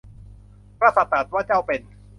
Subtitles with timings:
[0.81, 1.81] กษัตริย์ตรัสว่า เจ้าเป็น